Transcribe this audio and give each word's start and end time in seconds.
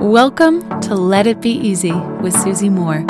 Welcome 0.00 0.80
to 0.82 0.94
Let 0.94 1.26
It 1.26 1.40
Be 1.40 1.50
Easy 1.50 1.90
with 1.90 2.32
Susie 2.32 2.68
Moore. 2.68 3.04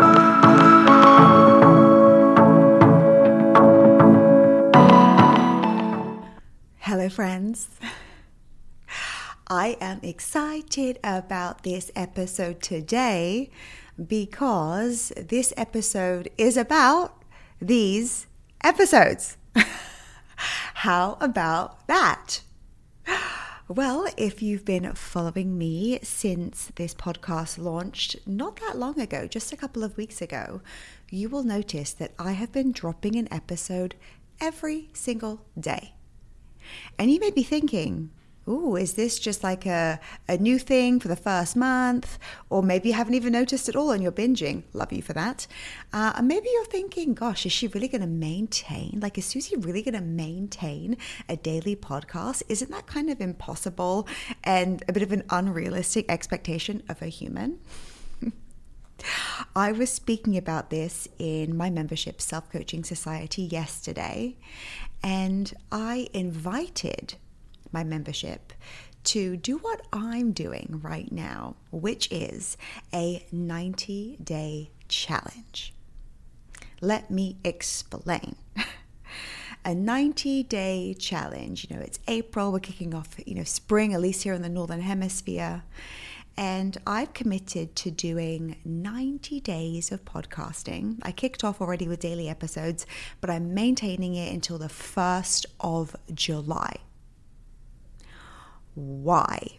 Hello, 6.78 7.10
friends. 7.10 7.68
I 9.48 9.76
am 9.82 10.00
excited 10.02 10.98
about 11.04 11.62
this 11.62 11.90
episode 11.94 12.62
today 12.62 13.50
because 14.06 15.12
this 15.14 15.52
episode 15.58 16.30
is 16.38 16.56
about 16.56 17.22
these 17.60 18.26
episodes. 18.64 19.36
How 20.36 21.18
about 21.20 21.86
that? 21.86 22.40
Well, 23.70 24.08
if 24.16 24.40
you've 24.40 24.64
been 24.64 24.94
following 24.94 25.58
me 25.58 25.98
since 26.02 26.72
this 26.76 26.94
podcast 26.94 27.58
launched 27.58 28.16
not 28.26 28.58
that 28.60 28.78
long 28.78 28.98
ago, 28.98 29.26
just 29.26 29.52
a 29.52 29.58
couple 29.58 29.84
of 29.84 29.98
weeks 29.98 30.22
ago, 30.22 30.62
you 31.10 31.28
will 31.28 31.42
notice 31.42 31.92
that 31.92 32.14
I 32.18 32.32
have 32.32 32.50
been 32.50 32.72
dropping 32.72 33.14
an 33.16 33.28
episode 33.30 33.94
every 34.40 34.88
single 34.94 35.42
day. 35.60 35.92
And 36.98 37.12
you 37.12 37.20
may 37.20 37.30
be 37.30 37.42
thinking, 37.42 38.08
Ooh, 38.48 38.76
is 38.76 38.94
this 38.94 39.18
just 39.18 39.44
like 39.44 39.66
a, 39.66 40.00
a 40.26 40.38
new 40.38 40.58
thing 40.58 41.00
for 41.00 41.08
the 41.08 41.16
first 41.16 41.54
month? 41.54 42.18
Or 42.48 42.62
maybe 42.62 42.88
you 42.88 42.94
haven't 42.94 43.14
even 43.14 43.32
noticed 43.32 43.68
at 43.68 43.76
all 43.76 43.90
and 43.90 44.02
you're 44.02 44.10
binging. 44.10 44.62
Love 44.72 44.90
you 44.90 45.02
for 45.02 45.12
that. 45.12 45.46
Uh, 45.92 46.14
and 46.16 46.26
maybe 46.26 46.48
you're 46.50 46.64
thinking, 46.64 47.12
gosh, 47.12 47.44
is 47.44 47.52
she 47.52 47.66
really 47.68 47.88
going 47.88 48.00
to 48.00 48.06
maintain? 48.06 49.00
Like, 49.00 49.18
is 49.18 49.26
Susie 49.26 49.56
really 49.56 49.82
going 49.82 49.94
to 49.94 50.00
maintain 50.00 50.96
a 51.28 51.36
daily 51.36 51.76
podcast? 51.76 52.42
Isn't 52.48 52.70
that 52.70 52.86
kind 52.86 53.10
of 53.10 53.20
impossible 53.20 54.08
and 54.42 54.82
a 54.88 54.92
bit 54.94 55.02
of 55.02 55.12
an 55.12 55.24
unrealistic 55.28 56.10
expectation 56.10 56.82
of 56.88 57.02
a 57.02 57.06
human? 57.06 57.58
I 59.54 59.72
was 59.72 59.92
speaking 59.92 60.38
about 60.38 60.70
this 60.70 61.06
in 61.18 61.54
my 61.54 61.68
membership 61.68 62.22
self 62.22 62.50
coaching 62.50 62.82
society 62.82 63.42
yesterday, 63.42 64.36
and 65.02 65.52
I 65.70 66.08
invited 66.14 67.16
my 67.72 67.84
membership 67.84 68.52
to 69.04 69.36
do 69.36 69.56
what 69.58 69.80
I'm 69.92 70.32
doing 70.32 70.80
right 70.82 71.10
now, 71.10 71.56
which 71.70 72.10
is 72.10 72.56
a 72.92 73.24
90 73.32 74.18
day 74.22 74.70
challenge. 74.88 75.72
Let 76.80 77.10
me 77.10 77.36
explain. 77.42 78.36
a 79.64 79.74
90 79.74 80.42
day 80.42 80.94
challenge, 80.98 81.66
you 81.68 81.76
know, 81.76 81.82
it's 81.82 81.98
April, 82.06 82.52
we're 82.52 82.60
kicking 82.60 82.94
off, 82.94 83.16
you 83.24 83.34
know, 83.34 83.44
spring, 83.44 83.94
at 83.94 84.00
least 84.00 84.24
here 84.24 84.34
in 84.34 84.42
the 84.42 84.48
Northern 84.48 84.82
Hemisphere. 84.82 85.62
And 86.36 86.76
I've 86.86 87.14
committed 87.14 87.74
to 87.76 87.90
doing 87.90 88.56
90 88.64 89.40
days 89.40 89.90
of 89.90 90.04
podcasting. 90.04 90.98
I 91.02 91.10
kicked 91.10 91.42
off 91.42 91.60
already 91.60 91.88
with 91.88 91.98
daily 91.98 92.28
episodes, 92.28 92.86
but 93.20 93.28
I'm 93.28 93.54
maintaining 93.54 94.14
it 94.14 94.32
until 94.32 94.58
the 94.58 94.68
1st 94.68 95.46
of 95.58 95.96
July 96.14 96.76
why? 98.78 99.58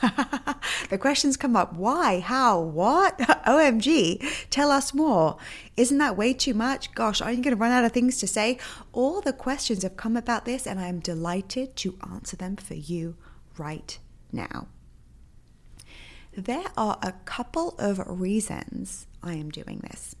the 0.90 0.98
questions 0.98 1.36
come 1.36 1.56
up 1.56 1.74
why, 1.74 2.20
how, 2.20 2.60
what? 2.60 3.18
OMG, 3.46 4.48
tell 4.50 4.70
us 4.70 4.94
more. 4.94 5.36
Isn't 5.76 5.98
that 5.98 6.16
way 6.16 6.32
too 6.32 6.54
much? 6.54 6.94
Gosh, 6.94 7.20
are 7.20 7.30
you 7.30 7.42
going 7.42 7.54
to 7.54 7.60
run 7.60 7.72
out 7.72 7.84
of 7.84 7.92
things 7.92 8.18
to 8.18 8.26
say? 8.26 8.58
All 8.92 9.20
the 9.20 9.32
questions 9.32 9.82
have 9.82 9.96
come 9.96 10.16
about 10.16 10.44
this, 10.44 10.66
and 10.66 10.80
I 10.80 10.88
am 10.88 11.00
delighted 11.00 11.76
to 11.76 11.98
answer 12.10 12.36
them 12.36 12.56
for 12.56 12.74
you 12.74 13.16
right 13.58 13.98
now. 14.32 14.68
There 16.32 16.66
are 16.76 16.98
a 17.02 17.12
couple 17.24 17.74
of 17.78 18.00
reasons 18.06 19.06
I 19.22 19.34
am 19.34 19.50
doing 19.50 19.80
this. 19.90 20.14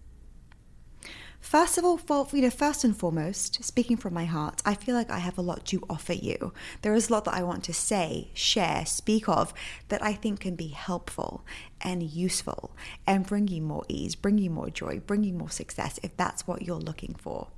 First 1.40 1.78
of 1.78 1.84
all, 1.84 1.96
for, 1.96 2.28
you 2.32 2.42
know, 2.42 2.50
first 2.50 2.84
and 2.84 2.96
foremost, 2.96 3.64
speaking 3.64 3.96
from 3.96 4.14
my 4.14 4.26
heart, 4.26 4.62
I 4.64 4.74
feel 4.74 4.94
like 4.94 5.10
I 5.10 5.18
have 5.18 5.38
a 5.38 5.42
lot 5.42 5.64
to 5.66 5.82
offer 5.88 6.12
you. 6.12 6.52
There 6.82 6.94
is 6.94 7.08
a 7.08 7.12
lot 7.12 7.24
that 7.24 7.34
I 7.34 7.42
want 7.42 7.64
to 7.64 7.72
say, 7.72 8.30
share, 8.34 8.84
speak 8.86 9.28
of 9.28 9.52
that 9.88 10.02
I 10.02 10.12
think 10.12 10.40
can 10.40 10.54
be 10.54 10.68
helpful 10.68 11.44
and 11.80 12.02
useful 12.02 12.70
and 13.06 13.26
bring 13.26 13.48
you 13.48 13.62
more 13.62 13.84
ease, 13.88 14.14
bring 14.14 14.38
you 14.38 14.50
more 14.50 14.68
joy, 14.68 15.00
bring 15.04 15.24
you 15.24 15.32
more 15.32 15.50
success 15.50 15.98
if 16.02 16.16
that's 16.16 16.46
what 16.46 16.62
you're 16.62 16.76
looking 16.76 17.14
for. 17.14 17.48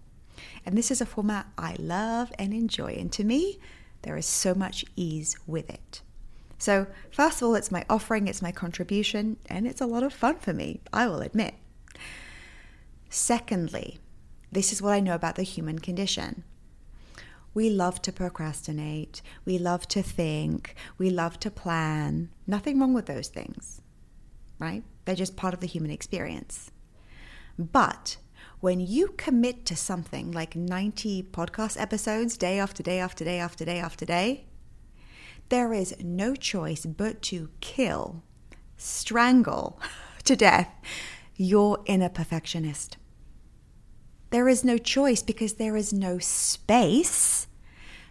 And 0.65 0.79
this 0.79 0.91
is 0.91 1.01
a 1.01 1.07
format 1.07 1.47
I 1.59 1.77
love 1.79 2.33
and 2.39 2.55
enjoy. 2.55 2.95
And 2.99 3.13
to 3.13 3.25
me, 3.25 3.59
there 4.03 4.17
is 4.17 4.27
so 4.27 4.55
much 4.55 4.85
ease 4.97 5.37
with 5.47 5.69
it. 5.69 6.03
So, 6.57 6.87
first 7.11 7.43
of 7.43 7.49
all, 7.49 7.57
it's 7.57 7.73
my 7.73 7.85
offering, 7.91 8.29
it's 8.29 8.41
my 8.41 8.53
contribution, 8.53 9.37
and 9.47 9.67
it's 9.67 9.81
a 9.81 9.87
lot 9.87 10.05
of 10.05 10.13
fun 10.13 10.37
for 10.37 10.53
me, 10.53 10.81
I 10.93 11.09
will 11.09 11.21
admit. 11.21 11.55
Secondly, 13.15 13.99
this 14.51 14.73
is 14.73 14.81
what 14.81 14.95
I 14.95 15.01
know 15.01 15.15
about 15.15 15.35
the 15.35 15.43
human 15.43 15.81
condition. 15.81 16.45
We 17.53 17.69
love 17.69 18.01
to 18.03 18.11
procrastinate. 18.11 19.21
We 19.45 19.59
love 19.59 19.87
to 19.89 20.03
think. 20.03 20.75
We 20.97 21.11
love 21.11 21.39
to 21.41 21.51
plan. 21.51 22.31
Nothing 22.47 22.81
wrong 22.81 22.95
with 22.95 23.05
those 23.05 23.29
things, 23.29 23.83
right? 24.59 24.83
They're 25.05 25.15
just 25.15 25.37
part 25.37 25.53
of 25.53 25.61
the 25.61 25.67
human 25.67 25.91
experience. 25.91 26.71
But 27.59 28.17
when 28.61 28.81
you 28.81 29.09
commit 29.09 29.67
to 29.67 29.77
something 29.77 30.33
like 30.33 30.57
90 30.57 31.25
podcast 31.25 31.79
episodes, 31.79 32.39
day 32.39 32.59
after 32.59 32.83
day 32.83 32.99
after 32.99 33.27
day 33.27 33.39
after 33.39 33.67
day 33.67 33.79
after 33.79 34.07
day, 34.07 34.47
there 35.51 35.75
is 35.75 35.95
no 36.03 36.35
choice 36.35 36.87
but 36.87 37.21
to 37.25 37.51
kill, 37.61 38.23
strangle 38.79 39.79
to 40.25 40.35
death 40.35 40.71
your 41.37 41.81
inner 41.85 42.09
perfectionist. 42.09 42.97
There 44.33 44.49
is 44.49 44.65
no 44.65 44.79
choice 44.79 45.23
because 45.23 45.55
there 45.55 45.77
is 45.77 45.93
no 45.93 46.19
space 46.19 47.47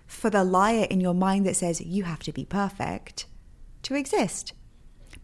for 0.05 0.29
the 0.29 0.43
liar 0.43 0.85
in 0.87 1.01
your 1.01 1.15
mind 1.15 1.47
that 1.47 1.55
says 1.55 1.81
you 1.81 2.03
have 2.03 2.19
to 2.19 2.31
be 2.31 2.45
perfect 2.45 3.25
to 3.81 3.95
exist 3.95 4.53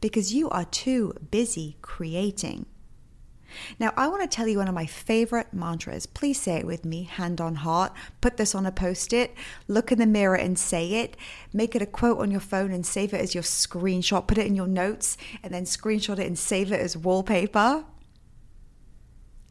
because 0.01 0.33
you 0.33 0.49
are 0.49 0.65
too 0.65 1.13
busy 1.29 1.77
creating. 1.83 2.65
Now, 3.79 3.93
I 3.95 4.07
want 4.07 4.23
to 4.23 4.27
tell 4.27 4.47
you 4.47 4.57
one 4.57 4.67
of 4.67 4.73
my 4.73 4.87
favorite 4.87 5.53
mantras. 5.53 6.07
Please 6.07 6.41
say 6.41 6.55
it 6.55 6.65
with 6.65 6.83
me, 6.83 7.03
hand 7.03 7.39
on 7.39 7.55
heart. 7.55 7.93
Put 8.19 8.37
this 8.37 8.55
on 8.55 8.65
a 8.65 8.71
post 8.71 9.13
it, 9.13 9.35
look 9.67 9.91
in 9.91 9.99
the 9.99 10.07
mirror 10.07 10.35
and 10.35 10.57
say 10.57 10.95
it. 10.95 11.15
Make 11.53 11.75
it 11.75 11.83
a 11.83 11.85
quote 11.85 12.17
on 12.17 12.31
your 12.31 12.39
phone 12.39 12.71
and 12.71 12.83
save 12.83 13.13
it 13.13 13.21
as 13.21 13.35
your 13.35 13.43
screenshot. 13.43 14.25
Put 14.25 14.39
it 14.39 14.47
in 14.47 14.55
your 14.55 14.67
notes 14.67 15.15
and 15.43 15.53
then 15.53 15.65
screenshot 15.65 16.17
it 16.17 16.25
and 16.25 16.39
save 16.39 16.71
it 16.71 16.81
as 16.81 16.97
wallpaper. 16.97 17.85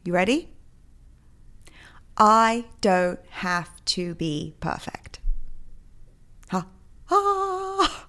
You 0.03 0.13
ready? 0.13 0.49
I 2.17 2.65
don't 2.81 3.19
have 3.29 3.83
to 3.85 4.15
be 4.15 4.55
perfect. 4.59 5.19
Huh? 6.49 6.63
Ah. 7.09 8.03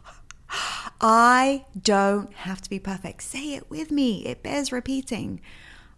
I 1.01 1.67
don't 1.81 2.33
have 2.33 2.61
to 2.63 2.71
be 2.71 2.81
perfect. 2.81 3.23
Say 3.23 3.55
it 3.55 3.71
with 3.71 3.93
me. 3.93 4.25
It 4.27 4.43
bears 4.43 4.73
repeating. 4.73 5.41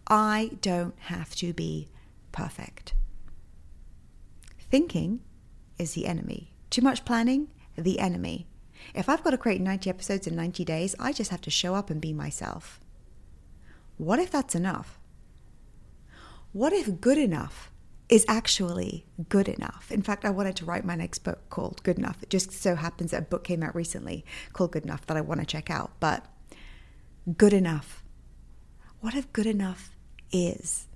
I 0.07 0.51
don't 0.61 0.93
have 0.99 1.33
to 1.37 1.53
be 1.53 1.87
perfect. 2.31 2.93
Thinking 4.59 5.21
is 5.79 5.93
the 5.93 6.05
enemy. 6.05 6.53
Too 6.69 6.81
much 6.81 7.05
planning, 7.05 7.47
the 7.75 7.99
enemy. 7.99 8.45
If 8.93 9.09
I've 9.09 9.23
got 9.23 9.31
to 9.31 9.37
create 9.37 9.61
90 9.61 9.89
episodes 9.89 10.27
in 10.27 10.35
90 10.35 10.65
days, 10.65 10.95
I 10.99 11.13
just 11.13 11.31
have 11.31 11.41
to 11.41 11.49
show 11.49 11.73
up 11.73 11.89
and 11.89 11.99
be 11.99 12.13
myself. 12.13 12.79
What 13.97 14.19
if 14.19 14.29
that's 14.29 14.53
enough? 14.53 14.99
What 16.51 16.73
if 16.73 17.01
good 17.01 17.17
enough 17.17 17.70
is 18.11 18.25
actually 18.27 19.05
good 19.29 19.47
enough. 19.47 19.89
In 19.89 20.01
fact, 20.01 20.25
I 20.25 20.29
wanted 20.29 20.57
to 20.57 20.65
write 20.65 20.83
my 20.83 20.95
next 20.95 21.19
book 21.19 21.49
called 21.49 21.81
Good 21.81 21.97
Enough. 21.97 22.21
It 22.21 22.29
just 22.29 22.51
so 22.51 22.75
happens 22.75 23.11
that 23.11 23.21
a 23.21 23.25
book 23.25 23.45
came 23.45 23.63
out 23.63 23.73
recently 23.73 24.25
called 24.51 24.73
Good 24.73 24.83
Enough 24.83 25.07
that 25.07 25.15
I 25.15 25.21
want 25.21 25.39
to 25.39 25.45
check 25.45 25.69
out. 25.69 25.91
But 26.01 26.25
good 27.37 27.53
enough. 27.53 28.03
What 28.99 29.15
if 29.15 29.31
good 29.31 29.45
enough 29.45 29.95
is? 30.31 30.87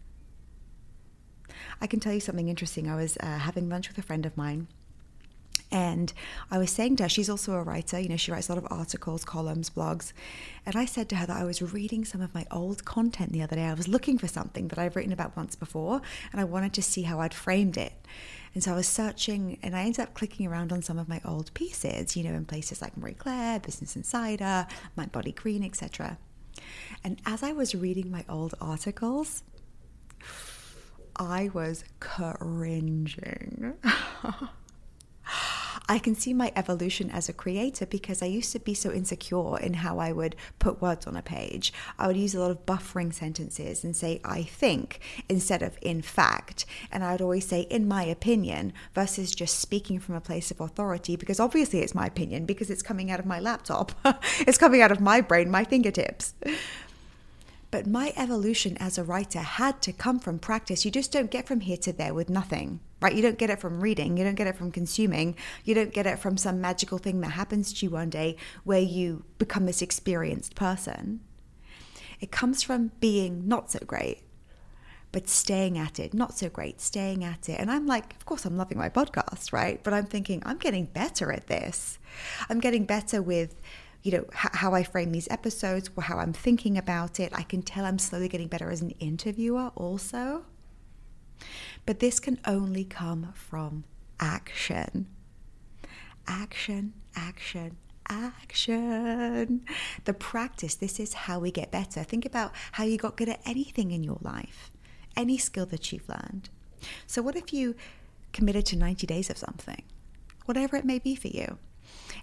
I 1.79 1.87
can 1.87 2.01
tell 2.01 2.13
you 2.13 2.19
something 2.19 2.49
interesting. 2.49 2.89
I 2.89 2.95
was 2.95 3.17
uh, 3.21 3.37
having 3.37 3.69
lunch 3.69 3.87
with 3.87 3.97
a 3.97 4.01
friend 4.01 4.25
of 4.25 4.35
mine 4.35 4.67
and 5.75 6.13
I 6.49 6.57
was 6.57 6.71
saying 6.71 6.95
to 6.95 7.03
her, 7.03 7.09
she's 7.09 7.29
also 7.29 7.51
a 7.51 7.61
writer, 7.61 7.99
you 7.99 8.07
know, 8.07 8.15
she 8.15 8.31
writes 8.31 8.47
a 8.47 8.53
lot 8.53 8.63
of 8.63 8.71
articles, 8.71 9.25
columns, 9.25 9.69
blogs. 9.69 10.13
And 10.65 10.77
I 10.77 10.85
said 10.85 11.09
to 11.09 11.17
her 11.17 11.25
that 11.25 11.35
I 11.35 11.43
was 11.43 11.61
reading 11.61 12.05
some 12.05 12.21
of 12.21 12.33
my 12.33 12.45
old 12.49 12.85
content 12.85 13.33
the 13.33 13.41
other 13.41 13.57
day. 13.57 13.65
I 13.65 13.73
was 13.73 13.89
looking 13.89 14.17
for 14.17 14.29
something 14.29 14.69
that 14.69 14.79
I've 14.79 14.95
written 14.95 15.11
about 15.11 15.35
once 15.35 15.53
before, 15.53 16.01
and 16.31 16.39
I 16.39 16.45
wanted 16.45 16.71
to 16.75 16.81
see 16.81 17.01
how 17.01 17.19
I'd 17.19 17.33
framed 17.33 17.75
it. 17.75 17.91
And 18.53 18.63
so 18.63 18.71
I 18.71 18.75
was 18.77 18.87
searching, 18.87 19.59
and 19.61 19.75
I 19.75 19.81
ended 19.81 19.99
up 19.99 20.13
clicking 20.13 20.47
around 20.47 20.71
on 20.71 20.81
some 20.81 20.97
of 20.97 21.09
my 21.09 21.19
old 21.25 21.53
pieces, 21.53 22.15
you 22.15 22.23
know, 22.23 22.35
in 22.35 22.45
places 22.45 22.81
like 22.81 22.95
Marie 22.95 23.13
Claire, 23.13 23.59
Business 23.59 23.97
Insider, 23.97 24.67
mindbodygreen, 24.97 25.65
etc. 25.65 26.17
And 27.03 27.21
as 27.25 27.43
I 27.43 27.51
was 27.51 27.75
reading 27.75 28.09
my 28.09 28.23
old 28.29 28.53
articles, 28.61 29.43
I 31.17 31.49
was 31.53 31.83
cringing. 31.99 33.73
I 35.87 35.99
can 35.99 36.15
see 36.15 36.33
my 36.33 36.51
evolution 36.55 37.11
as 37.11 37.29
a 37.29 37.33
creator 37.33 37.85
because 37.85 38.21
I 38.21 38.25
used 38.25 38.51
to 38.53 38.59
be 38.59 38.73
so 38.73 38.91
insecure 38.91 39.59
in 39.59 39.75
how 39.75 39.99
I 39.99 40.11
would 40.11 40.35
put 40.57 40.81
words 40.81 41.05
on 41.05 41.15
a 41.15 41.21
page. 41.21 41.71
I 41.99 42.07
would 42.07 42.17
use 42.17 42.33
a 42.33 42.39
lot 42.39 42.51
of 42.51 42.65
buffering 42.65 43.13
sentences 43.13 43.83
and 43.83 43.95
say, 43.95 44.19
I 44.23 44.43
think, 44.43 44.99
instead 45.29 45.61
of 45.61 45.77
in 45.81 46.01
fact. 46.01 46.65
And 46.91 47.03
I 47.03 47.11
would 47.11 47.21
always 47.21 47.47
say, 47.47 47.61
in 47.61 47.87
my 47.87 48.03
opinion, 48.03 48.73
versus 48.95 49.31
just 49.31 49.59
speaking 49.59 49.99
from 49.99 50.15
a 50.15 50.21
place 50.21 50.49
of 50.49 50.59
authority 50.59 51.15
because 51.15 51.39
obviously 51.39 51.81
it's 51.81 51.95
my 51.95 52.07
opinion 52.07 52.45
because 52.45 52.69
it's 52.69 52.81
coming 52.81 53.11
out 53.11 53.19
of 53.19 53.25
my 53.25 53.39
laptop, 53.39 53.91
it's 54.39 54.57
coming 54.57 54.81
out 54.81 54.91
of 54.91 54.99
my 55.01 55.21
brain, 55.21 55.51
my 55.51 55.63
fingertips. 55.63 56.33
But 57.75 57.87
my 57.87 58.13
evolution 58.15 58.77
as 58.77 58.97
a 58.97 59.03
writer 59.03 59.39
had 59.39 59.81
to 59.81 59.91
come 59.91 60.17
from 60.17 60.39
practice. 60.39 60.85
You 60.85 60.91
just 60.91 61.11
don't 61.11 61.29
get 61.29 61.45
from 61.45 61.59
here 61.59 61.75
to 61.75 61.91
there 61.91 62.13
with 62.13 62.29
nothing, 62.29 62.79
right? 63.01 63.13
You 63.13 63.21
don't 63.21 63.37
get 63.37 63.49
it 63.49 63.59
from 63.59 63.81
reading. 63.81 64.15
You 64.15 64.23
don't 64.23 64.35
get 64.35 64.47
it 64.47 64.55
from 64.55 64.71
consuming. 64.71 65.35
You 65.65 65.75
don't 65.75 65.91
get 65.91 66.05
it 66.05 66.19
from 66.19 66.37
some 66.37 66.61
magical 66.61 66.99
thing 66.99 67.19
that 67.19 67.31
happens 67.31 67.73
to 67.73 67.85
you 67.85 67.89
one 67.89 68.09
day 68.09 68.37
where 68.63 68.79
you 68.79 69.25
become 69.39 69.65
this 69.65 69.81
experienced 69.81 70.55
person. 70.55 71.19
It 72.21 72.31
comes 72.31 72.63
from 72.63 72.93
being 73.01 73.45
not 73.45 73.69
so 73.71 73.79
great, 73.85 74.21
but 75.11 75.27
staying 75.27 75.77
at 75.77 75.99
it, 75.99 76.13
not 76.13 76.37
so 76.37 76.47
great, 76.47 76.79
staying 76.79 77.25
at 77.25 77.49
it. 77.49 77.59
And 77.59 77.69
I'm 77.69 77.85
like, 77.85 78.15
of 78.15 78.25
course, 78.25 78.45
I'm 78.45 78.55
loving 78.55 78.77
my 78.77 78.87
podcast, 78.87 79.51
right? 79.51 79.83
But 79.83 79.93
I'm 79.93 80.05
thinking, 80.05 80.41
I'm 80.45 80.59
getting 80.59 80.85
better 80.85 81.29
at 81.33 81.47
this. 81.47 81.99
I'm 82.49 82.61
getting 82.61 82.85
better 82.85 83.21
with 83.21 83.53
you 84.05 84.11
know, 84.11 84.25
how 84.31 84.75
I 84.75 84.83
frame 84.83 85.11
these 85.11 85.27
episodes, 85.31 85.89
how 85.99 86.19
I'm 86.19 86.31
thinking 86.31 86.77
about 86.77 87.19
it. 87.19 87.33
I 87.33 87.41
can 87.41 87.63
tell 87.63 87.85
I'm 87.85 87.97
slowly 87.97 88.27
getting 88.27 88.47
better 88.47 88.69
as 88.69 88.81
an 88.81 88.91
interviewer 88.99 89.71
also. 89.73 90.45
But 91.87 91.99
this 91.99 92.19
can 92.19 92.39
only 92.45 92.83
come 92.85 93.33
from 93.33 93.83
action. 94.19 95.07
Action, 96.27 96.93
action, 97.15 97.77
action. 98.07 99.65
The 100.03 100.13
practice, 100.13 100.75
this 100.75 100.99
is 100.99 101.13
how 101.13 101.39
we 101.39 101.49
get 101.49 101.71
better. 101.71 102.03
Think 102.03 102.27
about 102.27 102.51
how 102.73 102.83
you 102.83 102.99
got 102.99 103.17
good 103.17 103.29
at 103.29 103.41
anything 103.43 103.89
in 103.89 104.03
your 104.03 104.19
life, 104.21 104.69
any 105.17 105.39
skill 105.39 105.65
that 105.65 105.91
you've 105.91 106.07
learned. 106.07 106.51
So, 107.07 107.23
what 107.23 107.35
if 107.35 107.51
you 107.51 107.73
committed 108.33 108.67
to 108.67 108.75
90 108.75 109.07
days 109.07 109.31
of 109.31 109.37
something, 109.39 109.81
whatever 110.45 110.75
it 110.75 110.85
may 110.85 110.99
be 110.99 111.15
for 111.15 111.29
you? 111.29 111.57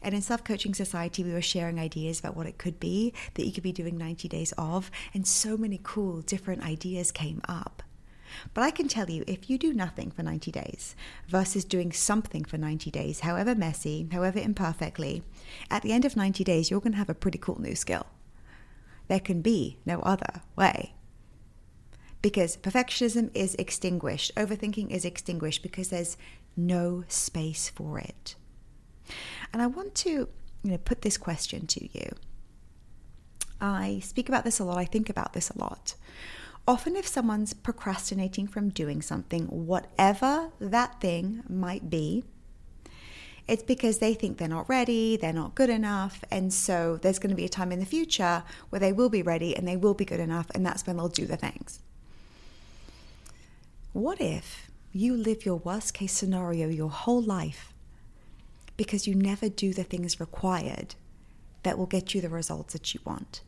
And 0.02 0.14
in 0.14 0.22
Self 0.22 0.44
Coaching 0.44 0.74
Society, 0.74 1.22
we 1.22 1.32
were 1.32 1.42
sharing 1.42 1.78
ideas 1.78 2.18
about 2.18 2.36
what 2.36 2.46
it 2.46 2.58
could 2.58 2.80
be 2.80 3.12
that 3.34 3.46
you 3.46 3.52
could 3.52 3.62
be 3.62 3.72
doing 3.72 3.96
90 3.96 4.28
days 4.28 4.52
of, 4.58 4.90
and 5.14 5.26
so 5.26 5.56
many 5.56 5.80
cool 5.82 6.20
different 6.22 6.64
ideas 6.64 7.12
came 7.12 7.40
up. 7.48 7.82
But 8.54 8.64
I 8.64 8.70
can 8.70 8.88
tell 8.88 9.10
you, 9.10 9.24
if 9.26 9.50
you 9.50 9.58
do 9.58 9.72
nothing 9.72 10.10
for 10.10 10.22
90 10.22 10.50
days 10.50 10.96
versus 11.28 11.64
doing 11.64 11.92
something 11.92 12.44
for 12.44 12.58
90 12.58 12.90
days, 12.90 13.20
however 13.20 13.54
messy, 13.54 14.08
however 14.10 14.38
imperfectly, 14.38 15.22
at 15.70 15.82
the 15.82 15.92
end 15.92 16.04
of 16.04 16.16
90 16.16 16.44
days, 16.44 16.70
you're 16.70 16.80
going 16.80 16.92
to 16.92 16.98
have 16.98 17.10
a 17.10 17.14
pretty 17.14 17.38
cool 17.38 17.60
new 17.60 17.74
skill. 17.74 18.06
There 19.08 19.20
can 19.20 19.42
be 19.42 19.78
no 19.84 20.00
other 20.00 20.42
way. 20.56 20.94
Because 22.22 22.56
perfectionism 22.56 23.30
is 23.34 23.56
extinguished, 23.56 24.34
overthinking 24.36 24.90
is 24.90 25.04
extinguished 25.04 25.62
because 25.62 25.88
there's 25.88 26.16
no 26.56 27.04
space 27.08 27.68
for 27.68 27.98
it. 27.98 28.36
And 29.52 29.62
I 29.62 29.66
want 29.66 29.94
to 29.96 30.10
you 30.10 30.70
know, 30.70 30.78
put 30.78 31.02
this 31.02 31.16
question 31.16 31.66
to 31.68 31.98
you. 31.98 32.10
I 33.60 34.00
speak 34.02 34.28
about 34.28 34.44
this 34.44 34.58
a 34.58 34.64
lot, 34.64 34.78
I 34.78 34.84
think 34.84 35.08
about 35.08 35.32
this 35.32 35.50
a 35.50 35.58
lot. 35.58 35.94
Often, 36.66 36.96
if 36.96 37.06
someone's 37.08 37.54
procrastinating 37.54 38.46
from 38.46 38.68
doing 38.68 39.02
something, 39.02 39.46
whatever 39.46 40.50
that 40.60 41.00
thing 41.00 41.42
might 41.48 41.90
be, 41.90 42.24
it's 43.48 43.64
because 43.64 43.98
they 43.98 44.14
think 44.14 44.38
they're 44.38 44.46
not 44.46 44.68
ready, 44.68 45.16
they're 45.16 45.32
not 45.32 45.56
good 45.56 45.70
enough, 45.70 46.22
and 46.30 46.52
so 46.52 46.98
there's 47.02 47.18
going 47.18 47.30
to 47.30 47.36
be 47.36 47.44
a 47.44 47.48
time 47.48 47.72
in 47.72 47.80
the 47.80 47.86
future 47.86 48.44
where 48.70 48.78
they 48.78 48.92
will 48.92 49.08
be 49.08 49.22
ready 49.22 49.56
and 49.56 49.66
they 49.66 49.76
will 49.76 49.94
be 49.94 50.04
good 50.04 50.20
enough, 50.20 50.46
and 50.54 50.64
that's 50.64 50.86
when 50.86 50.96
they'll 50.96 51.08
do 51.08 51.26
the 51.26 51.36
things. 51.36 51.80
What 53.92 54.20
if 54.20 54.70
you 54.92 55.16
live 55.16 55.44
your 55.44 55.56
worst 55.56 55.94
case 55.94 56.12
scenario 56.12 56.68
your 56.68 56.90
whole 56.90 57.22
life 57.22 57.71
because 58.76 59.06
you 59.06 59.14
never 59.14 59.48
do 59.48 59.72
the 59.72 59.84
things 59.84 60.20
required 60.20 60.94
that 61.62 61.78
will 61.78 61.86
get 61.86 62.14
you 62.14 62.20
the 62.20 62.28
results 62.28 62.72
that 62.72 62.94
you 62.94 63.00
want. 63.04 63.42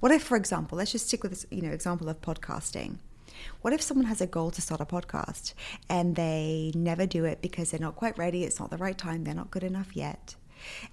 What 0.00 0.12
if, 0.12 0.22
for 0.22 0.36
example, 0.36 0.78
let's 0.78 0.92
just 0.92 1.08
stick 1.08 1.22
with 1.22 1.32
this, 1.32 1.46
you 1.50 1.62
know, 1.62 1.70
example 1.70 2.08
of 2.08 2.20
podcasting. 2.20 2.96
What 3.60 3.72
if 3.72 3.82
someone 3.82 4.06
has 4.06 4.20
a 4.20 4.26
goal 4.26 4.50
to 4.50 4.62
start 4.62 4.80
a 4.80 4.86
podcast 4.86 5.54
and 5.88 6.16
they 6.16 6.72
never 6.74 7.06
do 7.06 7.24
it 7.24 7.42
because 7.42 7.70
they're 7.70 7.80
not 7.80 7.96
quite 7.96 8.16
ready, 8.16 8.44
it's 8.44 8.60
not 8.60 8.70
the 8.70 8.76
right 8.76 8.96
time, 8.96 9.24
they're 9.24 9.34
not 9.34 9.50
good 9.50 9.64
enough 9.64 9.96
yet. 9.96 10.36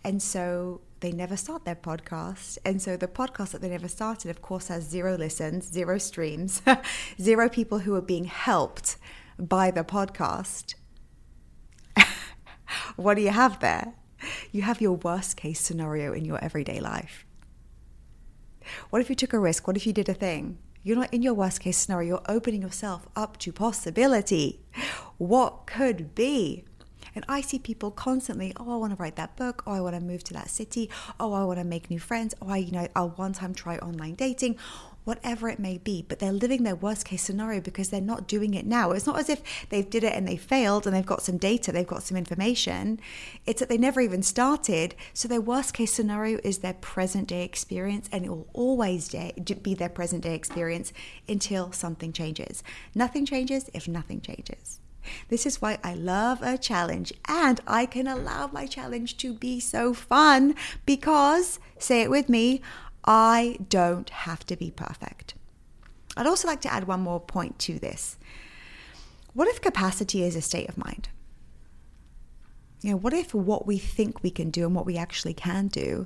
And 0.03 0.21
so 0.21 0.81
they 0.99 1.11
never 1.11 1.37
start 1.37 1.65
their 1.65 1.75
podcast. 1.75 2.57
And 2.65 2.81
so 2.81 2.97
the 2.97 3.07
podcast 3.07 3.51
that 3.51 3.61
they 3.61 3.69
never 3.69 3.87
started, 3.87 4.29
of 4.29 4.41
course, 4.41 4.67
has 4.67 4.83
zero 4.83 5.15
listens, 5.15 5.67
zero 5.67 5.97
streams, 5.97 6.61
zero 7.21 7.49
people 7.49 7.79
who 7.79 7.95
are 7.95 8.01
being 8.01 8.25
helped 8.25 8.97
by 9.39 9.71
the 9.71 9.83
podcast 9.83 10.75
what 12.95 13.15
do 13.15 13.21
you 13.21 13.29
have 13.29 13.59
there? 13.59 13.93
You 14.51 14.61
have 14.61 14.81
your 14.81 14.93
worst 14.93 15.37
case 15.37 15.59
scenario 15.59 16.13
in 16.13 16.25
your 16.25 16.43
everyday 16.43 16.79
life. 16.79 17.25
What 18.89 19.01
if 19.01 19.09
you 19.09 19.15
took 19.15 19.33
a 19.33 19.39
risk? 19.39 19.67
What 19.67 19.75
if 19.75 19.85
you 19.85 19.93
did 19.93 20.07
a 20.07 20.13
thing? 20.13 20.57
You're 20.83 20.97
not 20.97 21.13
in 21.13 21.21
your 21.21 21.33
worst 21.33 21.61
case 21.61 21.77
scenario, 21.77 22.07
you're 22.07 22.21
opening 22.27 22.61
yourself 22.61 23.07
up 23.15 23.37
to 23.39 23.53
possibility. 23.53 24.59
What 25.17 25.65
could 25.65 26.13
be? 26.13 26.65
And 27.15 27.23
I 27.29 27.41
see 27.41 27.59
people 27.59 27.91
constantly, 27.91 28.51
oh, 28.57 28.73
I 28.73 28.77
want 28.77 28.91
to 28.97 29.01
write 29.01 29.15
that 29.17 29.35
book. 29.35 29.63
Oh, 29.67 29.71
I 29.71 29.81
want 29.81 29.95
to 29.95 30.01
move 30.01 30.23
to 30.25 30.33
that 30.33 30.49
city. 30.49 30.89
Oh, 31.19 31.33
I 31.33 31.43
want 31.43 31.59
to 31.59 31.63
make 31.63 31.89
new 31.89 31.99
friends. 31.99 32.33
Oh, 32.41 32.49
I, 32.49 32.57
you 32.57 32.71
know, 32.71 32.87
I'll 32.95 33.09
one 33.09 33.33
time 33.33 33.53
try 33.53 33.77
online 33.77 34.15
dating 34.15 34.57
whatever 35.03 35.49
it 35.49 35.59
may 35.59 35.77
be, 35.77 36.05
but 36.07 36.19
they're 36.19 36.31
living 36.31 36.63
their 36.63 36.75
worst 36.75 37.05
case 37.05 37.21
scenario 37.21 37.61
because 37.61 37.89
they're 37.89 38.01
not 38.01 38.27
doing 38.27 38.53
it 38.53 38.65
now. 38.65 38.91
It's 38.91 39.05
not 39.05 39.19
as 39.19 39.29
if 39.29 39.41
they 39.69 39.81
did 39.81 40.03
it 40.03 40.13
and 40.13 40.27
they 40.27 40.37
failed 40.37 40.85
and 40.85 40.95
they've 40.95 41.05
got 41.05 41.21
some 41.21 41.37
data, 41.37 41.71
they've 41.71 41.85
got 41.85 42.03
some 42.03 42.17
information. 42.17 42.99
It's 43.45 43.59
that 43.59 43.69
they 43.69 43.77
never 43.77 44.01
even 44.01 44.23
started. 44.23 44.95
So 45.13 45.27
their 45.27 45.41
worst 45.41 45.73
case 45.73 45.93
scenario 45.93 46.39
is 46.43 46.59
their 46.59 46.73
present 46.75 47.27
day 47.27 47.43
experience 47.43 48.09
and 48.11 48.25
it 48.25 48.29
will 48.29 48.47
always 48.53 49.09
be 49.09 49.73
their 49.73 49.89
present 49.89 50.23
day 50.23 50.35
experience 50.35 50.93
until 51.27 51.71
something 51.71 52.13
changes. 52.13 52.63
Nothing 52.95 53.25
changes 53.25 53.69
if 53.73 53.87
nothing 53.87 54.21
changes. 54.21 54.79
This 55.27 55.45
is 55.45 55.61
why 55.61 55.79
I 55.83 55.95
love 55.95 56.41
a 56.41 56.57
challenge 56.57 57.11
and 57.27 57.59
I 57.67 57.85
can 57.85 58.07
allow 58.07 58.47
my 58.47 58.65
challenge 58.65 59.17
to 59.17 59.33
be 59.33 59.59
so 59.59 59.93
fun 59.93 60.55
because, 60.85 61.59
say 61.77 62.03
it 62.03 62.09
with 62.09 62.29
me, 62.29 62.61
I 63.05 63.57
don't 63.69 64.09
have 64.09 64.45
to 64.45 64.55
be 64.55 64.71
perfect. 64.71 65.35
I'd 66.15 66.27
also 66.27 66.47
like 66.47 66.61
to 66.61 66.71
add 66.71 66.87
one 66.87 67.01
more 67.01 67.19
point 67.19 67.59
to 67.59 67.79
this. 67.79 68.17
What 69.33 69.47
if 69.47 69.61
capacity 69.61 70.23
is 70.23 70.35
a 70.35 70.41
state 70.41 70.69
of 70.69 70.77
mind? 70.77 71.09
You 72.81 72.91
know, 72.91 72.97
what 72.97 73.13
if 73.13 73.33
what 73.33 73.65
we 73.65 73.77
think 73.77 74.21
we 74.21 74.29
can 74.29 74.51
do 74.51 74.65
and 74.65 74.75
what 74.75 74.85
we 74.85 74.97
actually 74.97 75.33
can 75.33 75.67
do 75.67 76.05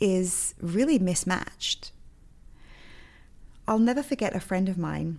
is 0.00 0.54
really 0.60 0.98
mismatched? 0.98 1.92
I'll 3.68 3.78
never 3.78 4.02
forget 4.02 4.34
a 4.34 4.40
friend 4.40 4.68
of 4.68 4.78
mine 4.78 5.18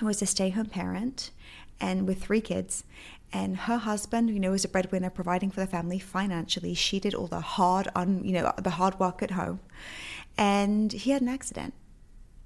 who 0.00 0.06
was 0.06 0.20
a 0.20 0.26
stay 0.26 0.50
home 0.50 0.66
parent 0.66 1.30
and 1.80 2.06
with 2.06 2.22
three 2.22 2.40
kids. 2.40 2.84
And 3.32 3.56
her 3.56 3.78
husband, 3.78 4.30
you 4.30 4.38
know, 4.38 4.52
was 4.52 4.64
a 4.64 4.68
breadwinner 4.68 5.10
providing 5.10 5.50
for 5.50 5.60
the 5.60 5.66
family 5.66 5.98
financially. 5.98 6.74
She 6.74 7.00
did 7.00 7.14
all 7.14 7.26
the 7.26 7.40
hard, 7.40 7.88
un, 7.94 8.22
you 8.24 8.32
know, 8.32 8.52
the 8.62 8.70
hard 8.70 8.98
work 9.00 9.22
at 9.22 9.32
home. 9.32 9.60
And 10.38 10.92
he 10.92 11.10
had 11.10 11.22
an 11.22 11.28
accident 11.28 11.74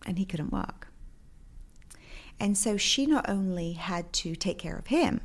and 0.06 0.18
he 0.18 0.24
couldn't 0.24 0.52
work. 0.52 0.88
And 2.38 2.56
so 2.56 2.76
she 2.76 3.04
not 3.04 3.28
only 3.28 3.72
had 3.72 4.12
to 4.14 4.34
take 4.34 4.58
care 4.58 4.76
of 4.76 4.86
him, 4.86 5.20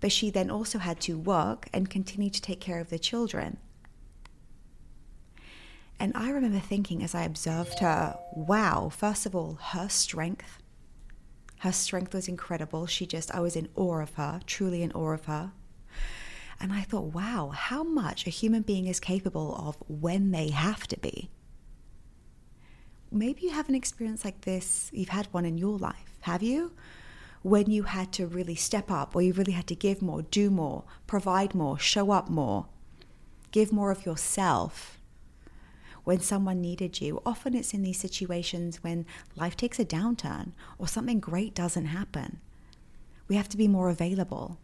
but 0.00 0.10
she 0.10 0.30
then 0.30 0.50
also 0.50 0.78
had 0.78 1.00
to 1.02 1.16
work 1.16 1.68
and 1.72 1.88
continue 1.88 2.30
to 2.30 2.42
take 2.42 2.60
care 2.60 2.80
of 2.80 2.90
the 2.90 2.98
children. 2.98 3.58
And 6.00 6.12
I 6.16 6.30
remember 6.30 6.58
thinking 6.58 7.04
as 7.04 7.14
I 7.14 7.22
observed 7.22 7.78
her, 7.78 8.18
wow, 8.34 8.88
first 8.88 9.24
of 9.24 9.36
all, 9.36 9.54
her 9.60 9.88
strength. 9.88 10.58
Her 11.58 11.70
strength 11.70 12.12
was 12.12 12.26
incredible. 12.26 12.86
She 12.86 13.06
just, 13.06 13.32
I 13.32 13.38
was 13.38 13.54
in 13.54 13.68
awe 13.76 14.00
of 14.00 14.14
her, 14.14 14.40
truly 14.44 14.82
in 14.82 14.90
awe 14.92 15.12
of 15.12 15.26
her. 15.26 15.52
And 16.58 16.72
I 16.72 16.82
thought, 16.82 17.14
wow, 17.14 17.50
how 17.50 17.84
much 17.84 18.26
a 18.26 18.30
human 18.30 18.62
being 18.62 18.86
is 18.88 18.98
capable 18.98 19.54
of 19.54 19.76
when 19.86 20.32
they 20.32 20.50
have 20.50 20.88
to 20.88 20.98
be 20.98 21.30
maybe 23.12 23.42
you 23.42 23.50
have 23.50 23.68
an 23.68 23.74
experience 23.74 24.24
like 24.24 24.42
this, 24.42 24.90
you've 24.92 25.08
had 25.08 25.26
one 25.32 25.44
in 25.44 25.58
your 25.58 25.78
life, 25.78 26.18
have 26.22 26.42
you? 26.42 26.72
When 27.42 27.70
you 27.70 27.84
had 27.84 28.12
to 28.12 28.26
really 28.26 28.54
step 28.54 28.90
up, 28.90 29.16
or 29.16 29.22
you 29.22 29.32
really 29.32 29.52
had 29.52 29.66
to 29.68 29.74
give 29.74 30.00
more, 30.00 30.22
do 30.22 30.50
more, 30.50 30.84
provide 31.06 31.54
more, 31.54 31.78
show 31.78 32.10
up 32.10 32.28
more, 32.28 32.66
give 33.50 33.72
more 33.72 33.90
of 33.90 34.06
yourself 34.06 34.98
when 36.04 36.20
someone 36.20 36.60
needed 36.60 37.00
you. 37.00 37.20
Often 37.24 37.54
it's 37.54 37.74
in 37.74 37.82
these 37.82 38.00
situations 38.00 38.82
when 38.82 39.06
life 39.36 39.56
takes 39.56 39.78
a 39.78 39.84
downturn 39.84 40.52
or 40.78 40.88
something 40.88 41.20
great 41.20 41.54
doesn't 41.54 41.86
happen. 41.86 42.40
We 43.28 43.36
have 43.36 43.48
to 43.50 43.56
be 43.56 43.68
more 43.68 43.88
available. 43.88 44.58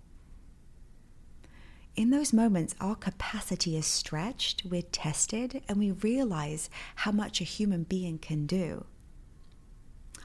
In 1.99 2.11
those 2.11 2.33
moments, 2.33 2.77
our 2.81 2.95
capacity 2.95 3.77
is 3.77 3.85
stretched, 3.85 4.63
we're 4.65 4.83
tested, 4.83 5.65
and 5.69 5.79
we 5.79 5.91
realize 5.91 6.71
how 6.95 7.11
much 7.11 7.41
a 7.41 7.45
human 7.45 7.83
being 7.83 8.19
can 8.19 8.47
do. 8.47 8.85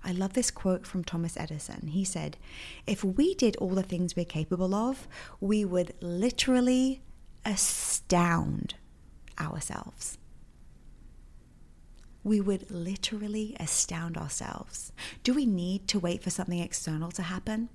I 0.04 0.12
love 0.12 0.34
this 0.34 0.52
quote 0.52 0.86
from 0.86 1.04
Thomas 1.04 1.36
Edison. 1.36 1.88
He 1.88 2.06
said, 2.06 2.38
If 2.86 3.04
we 3.04 3.34
did 3.34 3.56
all 3.56 3.70
the 3.70 3.82
things 3.82 4.16
we're 4.16 4.24
capable 4.24 4.76
of, 4.76 5.08
we 5.40 5.66
would 5.66 5.96
literally 6.00 7.02
astound 7.44 8.76
ourselves. 9.40 10.20
We 12.24 12.40
would 12.40 12.70
literally 12.70 13.58
astound 13.60 14.16
ourselves. 14.16 14.92
Do 15.24 15.34
we 15.34 15.48
need 15.48 15.88
to 15.88 15.98
wait 16.00 16.22
for 16.22 16.30
something 16.30 16.60
external 16.60 17.10
to 17.14 17.24
happen? 17.24 17.70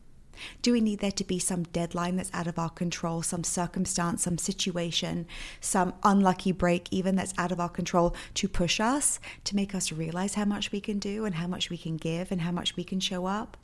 Do 0.62 0.72
we 0.72 0.80
need 0.80 1.00
there 1.00 1.12
to 1.12 1.24
be 1.24 1.38
some 1.38 1.64
deadline 1.64 2.16
that's 2.16 2.30
out 2.32 2.46
of 2.46 2.58
our 2.58 2.70
control, 2.70 3.22
some 3.22 3.44
circumstance, 3.44 4.22
some 4.22 4.38
situation, 4.38 5.26
some 5.60 5.94
unlucky 6.02 6.52
break, 6.52 6.88
even 6.90 7.16
that's 7.16 7.34
out 7.38 7.52
of 7.52 7.60
our 7.60 7.68
control 7.68 8.14
to 8.34 8.48
push 8.48 8.80
us, 8.80 9.20
to 9.44 9.56
make 9.56 9.74
us 9.74 9.92
realize 9.92 10.34
how 10.34 10.44
much 10.44 10.72
we 10.72 10.80
can 10.80 10.98
do 10.98 11.24
and 11.24 11.36
how 11.36 11.46
much 11.46 11.70
we 11.70 11.76
can 11.76 11.96
give 11.96 12.30
and 12.32 12.42
how 12.42 12.52
much 12.52 12.76
we 12.76 12.84
can 12.84 13.00
show 13.00 13.26
up? 13.26 13.56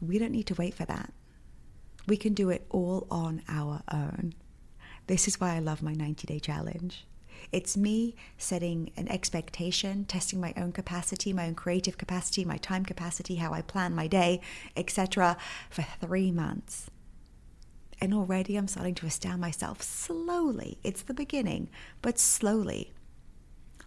We 0.00 0.18
don't 0.18 0.32
need 0.32 0.46
to 0.48 0.54
wait 0.54 0.74
for 0.74 0.84
that. 0.84 1.12
We 2.06 2.16
can 2.16 2.34
do 2.34 2.50
it 2.50 2.66
all 2.70 3.06
on 3.10 3.42
our 3.48 3.82
own. 3.92 4.34
This 5.06 5.28
is 5.28 5.40
why 5.40 5.54
I 5.54 5.60
love 5.60 5.82
my 5.82 5.94
90 5.94 6.26
day 6.26 6.40
challenge. 6.40 7.06
It's 7.50 7.76
me 7.76 8.14
setting 8.38 8.92
an 8.96 9.08
expectation, 9.08 10.04
testing 10.04 10.40
my 10.40 10.52
own 10.56 10.72
capacity, 10.72 11.32
my 11.32 11.46
own 11.46 11.54
creative 11.54 11.98
capacity, 11.98 12.44
my 12.44 12.58
time 12.58 12.84
capacity, 12.84 13.36
how 13.36 13.52
I 13.52 13.62
plan 13.62 13.94
my 13.94 14.06
day, 14.06 14.40
etc., 14.76 15.36
for 15.70 15.82
three 16.00 16.30
months. 16.30 16.90
And 18.00 18.12
already 18.12 18.56
I'm 18.56 18.68
starting 18.68 18.94
to 18.96 19.06
astound 19.06 19.40
myself 19.40 19.80
slowly. 19.82 20.78
It's 20.82 21.02
the 21.02 21.14
beginning, 21.14 21.68
but 22.00 22.18
slowly. 22.18 22.92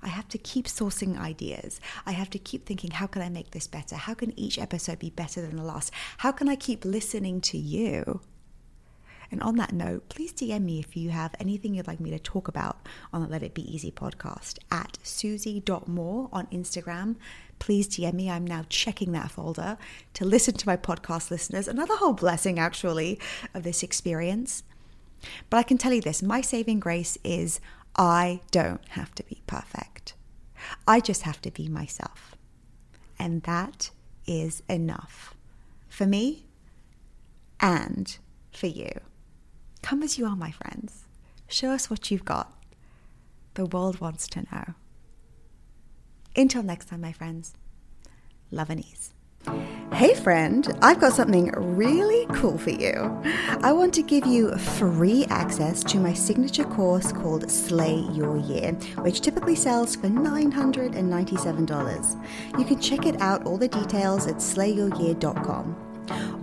I 0.01 0.09
have 0.09 0.27
to 0.29 0.37
keep 0.37 0.67
sourcing 0.67 1.19
ideas. 1.19 1.81
I 2.05 2.11
have 2.11 2.29
to 2.29 2.39
keep 2.39 2.65
thinking, 2.65 2.91
how 2.91 3.07
can 3.07 3.21
I 3.21 3.29
make 3.29 3.51
this 3.51 3.67
better? 3.67 3.95
How 3.95 4.13
can 4.13 4.37
each 4.39 4.59
episode 4.59 4.99
be 4.99 5.09
better 5.09 5.41
than 5.41 5.55
the 5.55 5.63
last? 5.63 5.91
How 6.19 6.31
can 6.31 6.47
I 6.47 6.55
keep 6.55 6.85
listening 6.85 7.41
to 7.41 7.57
you? 7.57 8.21
And 9.35 9.43
on 9.43 9.57
that 9.57 9.73
note, 9.73 10.07
please 10.07 10.31
DM 10.31 10.63
me 10.63 10.79
if 10.79 10.95
you 10.95 11.09
have 11.09 11.35
anything 11.41 11.75
you'd 11.75 11.87
like 11.87 11.99
me 11.99 12.09
to 12.11 12.19
talk 12.19 12.47
about 12.47 12.87
on 13.11 13.21
the 13.21 13.27
Let 13.27 13.43
It 13.43 13.53
Be 13.53 13.63
Easy 13.69 13.91
podcast 13.91 14.59
at 14.71 14.97
susie.moore 15.03 16.29
on 16.31 16.47
Instagram. 16.53 17.17
Please 17.59 17.89
DM 17.89 18.13
me. 18.13 18.31
I'm 18.31 18.47
now 18.47 18.63
checking 18.69 19.11
that 19.11 19.31
folder 19.31 19.77
to 20.13 20.23
listen 20.23 20.53
to 20.53 20.65
my 20.65 20.77
podcast 20.77 21.31
listeners. 21.31 21.67
Another 21.67 21.97
whole 21.97 22.13
blessing, 22.13 22.57
actually, 22.57 23.19
of 23.53 23.63
this 23.63 23.83
experience. 23.83 24.63
But 25.49 25.57
I 25.57 25.63
can 25.63 25.77
tell 25.77 25.91
you 25.91 25.99
this 25.99 26.23
my 26.23 26.39
saving 26.39 26.79
grace 26.79 27.17
is 27.21 27.59
I 27.97 28.39
don't 28.51 28.87
have 28.91 29.13
to 29.15 29.23
be 29.23 29.41
perfect. 29.47 30.13
I 30.87 31.01
just 31.01 31.23
have 31.23 31.41
to 31.41 31.51
be 31.51 31.67
myself. 31.67 32.37
And 33.19 33.43
that 33.43 33.89
is 34.25 34.63
enough 34.69 35.35
for 35.89 36.05
me 36.05 36.45
and 37.59 38.17
for 38.53 38.67
you. 38.67 39.01
Come 39.85 40.01
as 40.01 40.17
you 40.17 40.25
are, 40.25 40.35
my 40.35 40.49
friends. 40.49 41.05
Show 41.47 41.69
us 41.69 41.91
what 41.91 42.09
you've 42.09 42.25
got. 42.25 42.51
The 43.53 43.67
world 43.67 44.01
wants 44.01 44.27
to 44.29 44.41
know. 44.51 44.73
Until 46.35 46.63
next 46.63 46.87
time, 46.87 47.01
my 47.01 47.11
friends, 47.11 47.53
love 48.49 48.71
and 48.71 48.79
ease. 48.79 49.13
Hey, 49.93 50.15
friend, 50.15 50.75
I've 50.81 50.99
got 50.99 51.13
something 51.13 51.51
really 51.51 52.25
cool 52.33 52.57
for 52.57 52.71
you. 52.71 53.21
I 53.61 53.71
want 53.73 53.93
to 53.93 54.01
give 54.01 54.25
you 54.25 54.57
free 54.57 55.25
access 55.25 55.83
to 55.83 55.99
my 55.99 56.13
signature 56.13 56.63
course 56.63 57.11
called 57.11 57.51
Slay 57.51 57.99
Your 58.11 58.37
Year, 58.37 58.71
which 59.03 59.21
typically 59.21 59.55
sells 59.55 59.95
for 59.95 60.07
$997. 60.07 62.57
You 62.57 62.65
can 62.65 62.81
check 62.81 63.05
it 63.05 63.21
out, 63.21 63.45
all 63.45 63.59
the 63.59 63.67
details 63.67 64.25
at 64.25 64.37
slayyouryear.com. 64.37 65.94